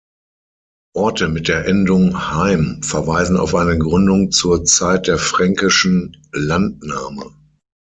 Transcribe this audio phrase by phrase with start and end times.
[0.95, 7.35] Orte mit der Endung –heim verweisen auf eine Gründung zur Zeit der Fränkischen Landnahme.